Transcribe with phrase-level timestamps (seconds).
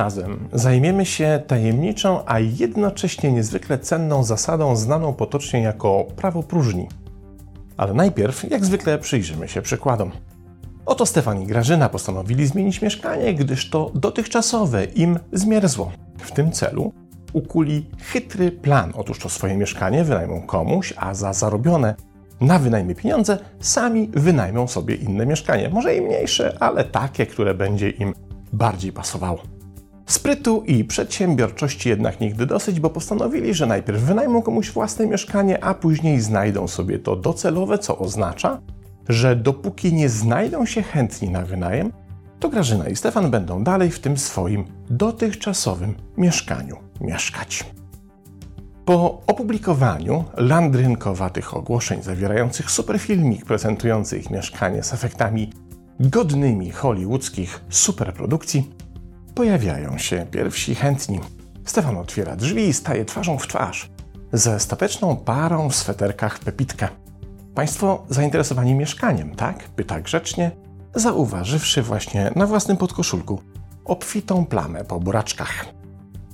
[0.00, 6.88] razem zajmiemy się tajemniczą, a jednocześnie niezwykle cenną zasadą znaną potocznie jako prawo próżni.
[7.76, 10.10] Ale najpierw, jak zwykle, przyjrzymy się przykładom.
[10.86, 15.92] Oto Stefan i Grażyna postanowili zmienić mieszkanie, gdyż to dotychczasowe im zmierzło.
[16.18, 16.92] W tym celu
[17.32, 18.92] ukuli chytry plan.
[18.96, 21.94] Otóż to swoje mieszkanie wynajmą komuś, a za zarobione
[22.40, 25.68] na wynajmie pieniądze sami wynajmą sobie inne mieszkanie.
[25.68, 28.14] Może i mniejsze, ale takie, które będzie im
[28.52, 29.59] bardziej pasowało.
[30.10, 35.74] Sprytu i przedsiębiorczości jednak nigdy dosyć, bo postanowili, że najpierw wynajmą komuś własne mieszkanie, a
[35.74, 38.60] później znajdą sobie to docelowe, co oznacza,
[39.08, 41.92] że dopóki nie znajdą się chętni na wynajem,
[42.40, 47.64] to Grażyna i Stefan będą dalej w tym swoim dotychczasowym mieszkaniu mieszkać.
[48.84, 55.52] Po opublikowaniu landrynkowatych ogłoszeń zawierających superfilmik prezentujący ich mieszkanie z efektami
[56.00, 58.70] godnymi hollywoodzkich superprodukcji,
[59.34, 61.20] pojawiają się pierwsi chętni.
[61.64, 63.90] Stefan otwiera drzwi i staje twarzą w twarz
[64.32, 66.88] ze stateczną parą w sweterkach Pepitkę.
[67.54, 69.58] Państwo zainteresowani mieszkaniem, tak?
[69.58, 70.50] Pyta grzecznie,
[70.94, 73.42] zauważywszy właśnie na własnym podkoszulku
[73.84, 75.66] obfitą plamę po buraczkach.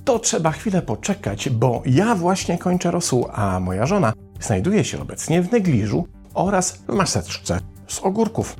[0.05, 5.41] To trzeba chwilę poczekać, bo ja właśnie kończę rosół, a moja żona znajduje się obecnie
[5.41, 8.55] w negliżu oraz w maseczce z ogórków.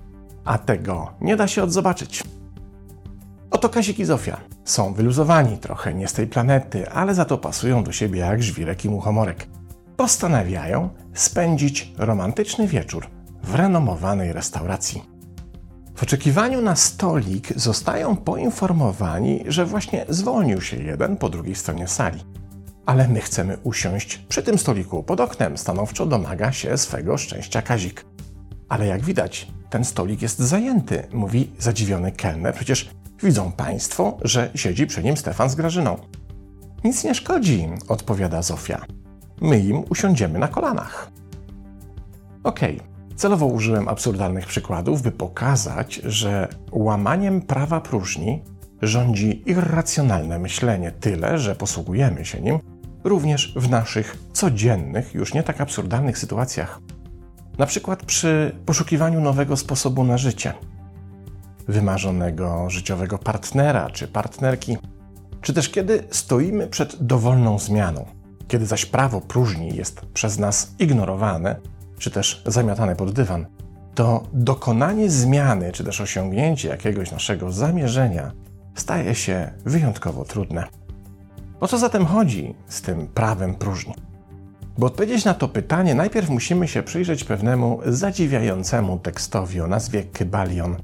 [0.46, 2.24] A tego nie da się odzobaczyć.
[3.52, 4.38] Oto Kazik i Zofia.
[4.66, 8.86] Są wyluzowani, trochę nie z tej planety, ale za to pasują do siebie jak żwirek
[8.86, 9.48] i muchomorek.
[9.98, 13.08] Postanawiają spędzić romantyczny wieczór
[13.44, 15.04] w renomowanej restauracji.
[15.96, 22.20] W oczekiwaniu na stolik zostają poinformowani, że właśnie zwolnił się jeden po drugiej stronie sali.
[22.86, 28.06] Ale my chcemy usiąść przy tym stoliku pod oknem, stanowczo domaga się swego szczęścia Kazik.
[28.70, 32.56] Ale jak widać, ten stolik jest zajęty, mówi zadziwiony kelner.
[32.56, 32.90] Przecież
[33.24, 35.98] widzą państwo, że siedzi przy nim Stefan z Grażyną.
[36.84, 38.86] Nic nie szkodzi, odpowiada Zofia.
[39.42, 41.12] My im usiądziemy na kolanach.
[42.44, 43.16] Okej, okay.
[43.16, 48.44] celowo użyłem absurdalnych przykładów, by pokazać, że łamaniem prawa próżni
[48.82, 52.60] rządzi irracjonalne myślenie, tyle, że posługujemy się nim
[53.04, 56.80] również w naszych codziennych, już nie tak absurdalnych sytuacjach.
[57.58, 60.54] Na przykład przy poszukiwaniu nowego sposobu na życie,
[61.68, 64.78] wymarzonego życiowego partnera czy partnerki,
[65.42, 68.06] czy też kiedy stoimy przed dowolną zmianą,
[68.48, 71.56] kiedy zaś prawo próżni jest przez nas ignorowane,
[72.00, 73.46] czy też zamiatane pod dywan,
[73.96, 78.32] to dokonanie zmiany, czy też osiągnięcie jakiegoś naszego zamierzenia
[78.76, 80.68] staje się wyjątkowo trudne.
[81.60, 83.94] O co zatem chodzi z tym prawem próżni?
[84.78, 90.76] By odpowiedzieć na to pytanie, najpierw musimy się przyjrzeć pewnemu zadziwiającemu tekstowi o nazwie Kybalion.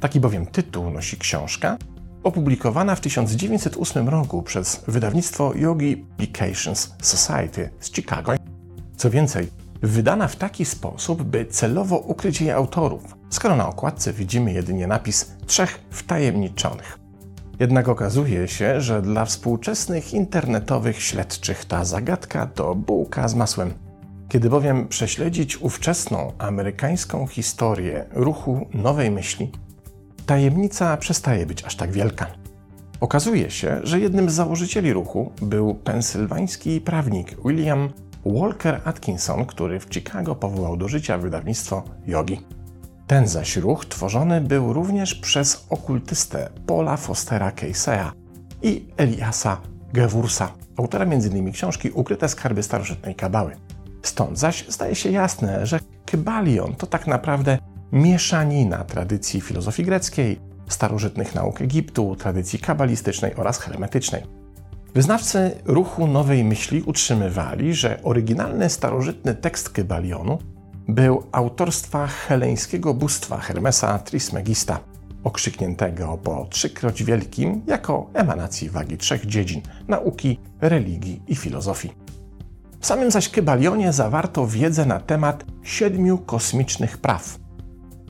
[0.00, 1.76] Taki bowiem tytuł nosi książka,
[2.22, 8.32] opublikowana w 1908 roku przez wydawnictwo Yogi Publications Society z Chicago.
[8.96, 9.48] Co więcej,
[9.82, 15.32] wydana w taki sposób, by celowo ukryć jej autorów, skoro na okładce widzimy jedynie napis
[15.46, 16.98] trzech wtajemniczonych.
[17.60, 23.74] Jednak okazuje się, że dla współczesnych internetowych śledczych ta zagadka to bułka z masłem.
[24.28, 29.52] Kiedy bowiem prześledzić ówczesną amerykańską historię ruchu nowej myśli,
[30.26, 32.26] tajemnica przestaje być aż tak wielka.
[33.00, 37.88] Okazuje się, że jednym z założycieli ruchu był pensylwański prawnik William
[38.26, 42.40] Walker Atkinson, który w Chicago powołał do życia wydawnictwo Yogi.
[43.06, 48.10] Ten zaś ruch tworzony był również przez okultystę Paula Fostera Caseya
[48.62, 49.60] i Eliasa
[49.92, 51.52] Gewursa, autora m.in.
[51.52, 53.56] książki Ukryte skarby starożytnej kabały.
[54.02, 57.58] Stąd zaś staje się jasne, że Kybalion to tak naprawdę
[57.92, 64.22] mieszanina tradycji filozofii greckiej, starożytnych nauk Egiptu, tradycji kabalistycznej oraz hermetycznej.
[64.94, 70.38] Wyznawcy ruchu nowej myśli utrzymywali, że oryginalny starożytny tekst Kybalionu
[70.88, 74.80] był autorstwa heleńskiego bóstwa Hermesa Trismegista,
[75.24, 81.92] okrzykniętego po trzykroć wielkim jako emanacji wagi trzech dziedzin nauki, religii i filozofii.
[82.80, 87.45] W samym zaś Kybalionie zawarto wiedzę na temat siedmiu kosmicznych praw.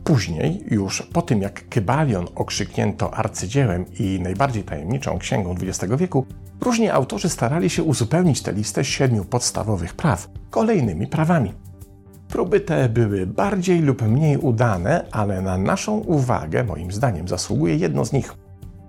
[0.06, 6.26] Później, już po tym jak Kybalion okrzyknięto arcydziełem i najbardziej tajemniczą księgą XX wieku,
[6.60, 11.52] różni autorzy starali się uzupełnić tę listę siedmiu podstawowych praw kolejnymi prawami.
[12.28, 18.04] Próby te były bardziej lub mniej udane, ale na naszą uwagę, moim zdaniem, zasługuje jedno
[18.04, 18.34] z nich.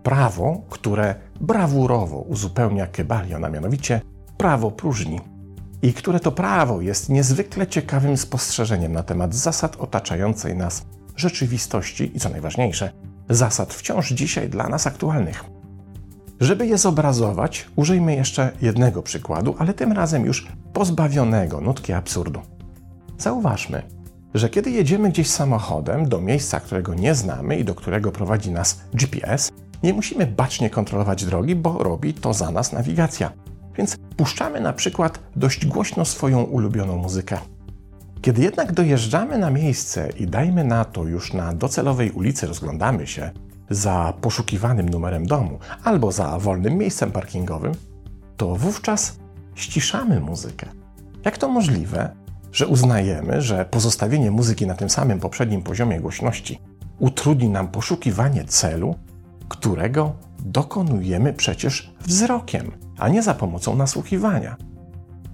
[0.03, 4.01] Prawo, które brawurowo uzupełnia Kybalion, a mianowicie
[4.37, 5.19] prawo próżni.
[5.81, 10.85] I które to prawo jest niezwykle ciekawym spostrzeżeniem na temat zasad otaczającej nas
[11.17, 12.91] rzeczywistości i co najważniejsze,
[13.29, 15.43] zasad wciąż dzisiaj dla nas aktualnych.
[16.39, 22.41] Żeby je zobrazować, użyjmy jeszcze jednego przykładu, ale tym razem już pozbawionego nutki absurdu.
[23.17, 23.83] Zauważmy,
[24.33, 28.79] że kiedy jedziemy gdzieś samochodem do miejsca, którego nie znamy i do którego prowadzi nas
[28.93, 29.51] GPS,
[29.83, 33.31] nie musimy bacznie kontrolować drogi, bo robi to za nas nawigacja.
[33.77, 37.37] Więc puszczamy na przykład dość głośno swoją ulubioną muzykę.
[38.21, 43.31] Kiedy jednak dojeżdżamy na miejsce i dajmy na to już na docelowej ulicy rozglądamy się
[43.69, 47.71] za poszukiwanym numerem domu albo za wolnym miejscem parkingowym,
[48.37, 49.19] to wówczas
[49.55, 50.67] ściszamy muzykę.
[51.25, 52.09] Jak to możliwe,
[52.51, 56.59] że uznajemy, że pozostawienie muzyki na tym samym poprzednim poziomie głośności
[56.99, 58.95] utrudni nam poszukiwanie celu,
[59.49, 64.55] którego dokonujemy przecież wzrokiem, a nie za pomocą nasłuchiwania.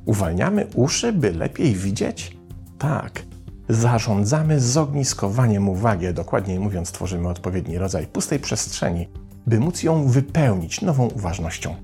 [0.06, 2.38] Uwalniamy uszy, by lepiej widzieć?
[2.84, 3.26] Tak.
[3.70, 9.10] Zarządzamy zogniskowaniem uwagi, dokładniej mówiąc, tworzymy odpowiedni rodzaj pustej przestrzeni,
[9.48, 11.76] by móc ją wypełnić nową uważnością.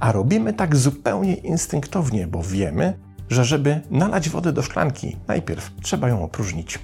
[0.00, 2.98] A robimy tak zupełnie instynktownie, bo wiemy,
[3.28, 6.78] że żeby nalać wodę do szklanki, najpierw trzeba ją opróżnić.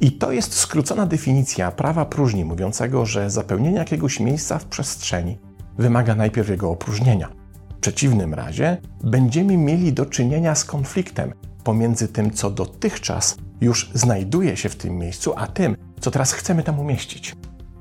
[0.00, 5.38] I to jest skrócona definicja prawa próżni, mówiącego, że zapełnienie jakiegoś miejsca w przestrzeni
[5.78, 7.28] wymaga najpierw jego opróżnienia.
[7.76, 11.32] W przeciwnym razie będziemy mieli do czynienia z konfliktem
[11.64, 16.62] pomiędzy tym, co dotychczas już znajduje się w tym miejscu, a tym, co teraz chcemy
[16.62, 17.36] tam umieścić.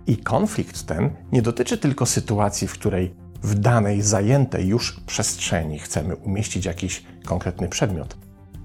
[0.07, 6.15] I konflikt ten nie dotyczy tylko sytuacji, w której w danej zajętej już przestrzeni chcemy
[6.15, 8.17] umieścić jakiś konkretny przedmiot,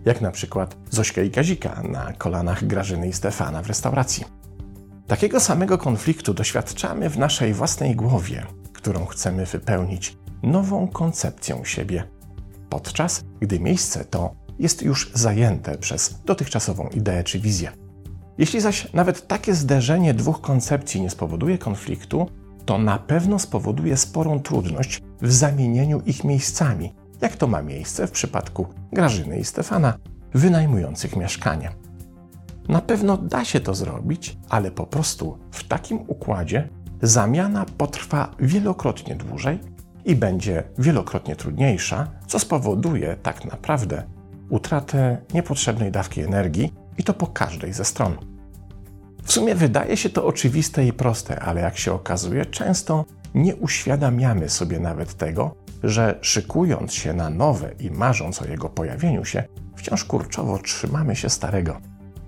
[0.04, 4.24] jak na przykład Zośkę i Kazika na kolanach Grażyny i Stefana w restauracji.
[5.06, 12.04] Takiego samego konfliktu doświadczamy w naszej własnej głowie, którą chcemy wypełnić nową koncepcją siebie,
[12.68, 17.72] podczas gdy miejsce to jest już zajęte przez dotychczasową ideę czy wizję.
[18.38, 22.26] Jeśli zaś nawet takie zderzenie dwóch koncepcji nie spowoduje konfliktu,
[22.64, 28.10] to na pewno spowoduje sporą trudność w zamienieniu ich miejscami, jak to ma miejsce w
[28.10, 29.98] przypadku Grażyny i Stefana,
[30.34, 31.70] wynajmujących mieszkanie.
[32.68, 36.68] Na pewno da się to zrobić, ale po prostu w takim układzie
[37.02, 39.58] zamiana potrwa wielokrotnie dłużej
[40.04, 44.15] i będzie wielokrotnie trudniejsza, co spowoduje tak naprawdę
[44.50, 48.16] utratę niepotrzebnej dawki energii i to po każdej ze stron.
[49.24, 53.04] W sumie wydaje się to oczywiste i proste, ale jak się okazuje, często
[53.34, 59.24] nie uświadamiamy sobie nawet tego, że szykując się na nowe i marząc o jego pojawieniu
[59.24, 59.44] się,
[59.76, 61.80] wciąż kurczowo trzymamy się starego.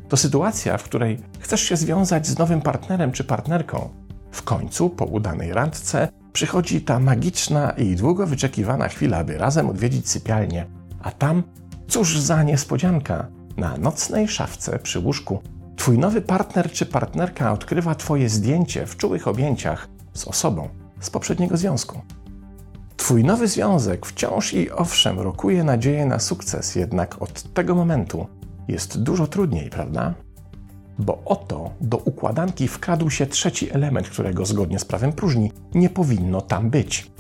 [0.09, 3.89] To sytuacja, w której chcesz się związać z nowym partnerem czy partnerką.
[4.31, 10.09] W końcu, po udanej randce, przychodzi ta magiczna i długo wyczekiwana chwila, by razem odwiedzić
[10.09, 10.67] sypialnię,
[11.03, 11.43] a tam,
[11.89, 15.43] cóż za niespodzianka, na nocnej szafce przy łóżku
[15.77, 20.69] Twój nowy partner czy partnerka odkrywa Twoje zdjęcie w czułych objęciach z osobą
[21.01, 22.01] z poprzedniego związku.
[22.97, 28.27] Twój nowy związek wciąż i owszem rokuje nadzieję na sukces, jednak od tego momentu
[28.69, 30.15] jest dużo trudniej, prawda?
[30.99, 36.41] Bo oto do układanki wkradł się trzeci element, którego zgodnie z prawem próżni nie powinno
[36.41, 37.11] tam być.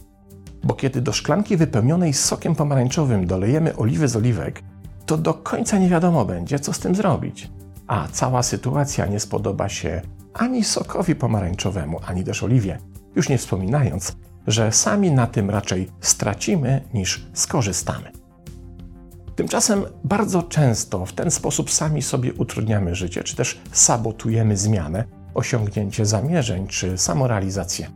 [0.64, 4.62] Bo kiedy do szklanki wypełnionej sokiem pomarańczowym dolejemy oliwy z oliwek,
[5.06, 7.50] to do końca nie wiadomo będzie, co z tym zrobić
[7.88, 10.03] a cała sytuacja nie spodoba się
[10.34, 12.79] ani sokowi pomarańczowemu, ani też oliwie,
[13.17, 18.12] już nie wspominając, że sami na tym raczej stracimy niż skorzystamy.
[19.36, 26.06] Tymczasem bardzo często w ten sposób sami sobie utrudniamy życie, czy też sabotujemy zmianę, osiągnięcie
[26.06, 27.91] zamierzeń czy samorealizację.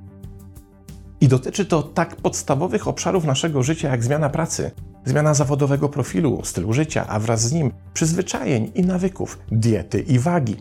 [1.23, 4.71] I dotyczy to tak podstawowych obszarów naszego życia jak zmiana pracy,
[5.05, 10.57] zmiana zawodowego profilu, stylu życia, a wraz z nim przyzwyczajeń i nawyków, diety i wagi.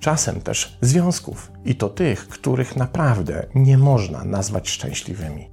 [0.00, 5.50] Czasem też związków, i to tych, których naprawdę nie można nazwać szczęśliwymi.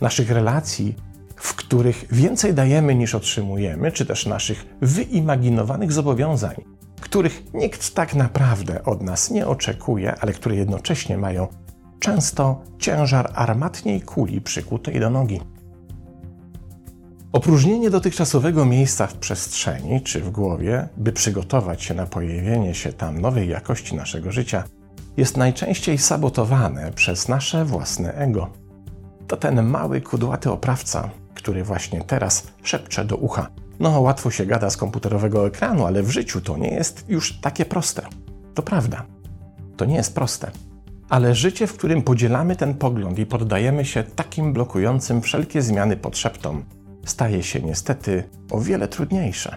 [0.00, 0.94] Naszych relacji,
[1.36, 6.54] w których więcej dajemy niż otrzymujemy, czy też naszych wyimaginowanych zobowiązań,
[7.00, 11.46] których nikt tak naprawdę od nas nie oczekuje, ale które jednocześnie mają
[12.00, 15.40] często ciężar armatniej kuli przykutej do nogi.
[17.32, 23.20] Opróżnienie dotychczasowego miejsca w przestrzeni czy w głowie, by przygotować się na pojawienie się tam
[23.20, 24.64] nowej jakości naszego życia,
[25.16, 28.50] jest najczęściej sabotowane przez nasze własne ego.
[29.26, 33.46] To ten mały, kudłaty oprawca, który właśnie teraz szepcze do ucha.
[33.80, 37.64] No, łatwo się gada z komputerowego ekranu, ale w życiu to nie jest już takie
[37.64, 38.02] proste.
[38.54, 39.06] To prawda.
[39.76, 40.50] To nie jest proste.
[41.10, 46.64] Ale życie, w którym podzielamy ten pogląd i poddajemy się takim blokującym wszelkie zmiany podszeptom,
[47.04, 49.56] staje się niestety o wiele trudniejsze.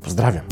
[0.00, 0.44] Pozdrawiam.